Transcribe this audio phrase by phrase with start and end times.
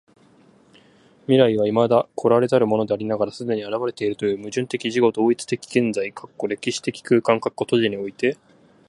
[1.27, 6.09] 未来は未だ来らざるものでありながら既に現れているという矛盾的自己同一的現在
[6.49, 7.37] （歴史的空間）
[7.87, 8.35] において、